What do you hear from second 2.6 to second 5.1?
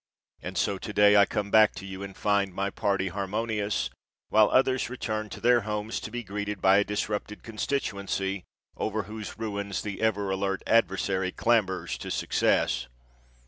party harmonious, while others